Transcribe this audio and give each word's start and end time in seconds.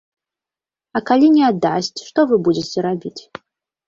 А 0.99 1.01
калі 1.09 1.27
не 1.35 1.43
аддасць, 1.49 1.89
што 2.07 2.19
вы 2.31 2.39
будзеце 2.47 2.77
рабіць? 2.87 3.21